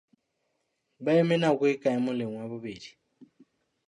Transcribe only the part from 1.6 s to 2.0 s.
e kae